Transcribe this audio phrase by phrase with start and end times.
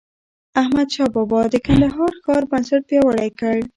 [0.61, 3.57] احمدشاه بابا د کندهار ښار بنسټ پیاوړی کړ.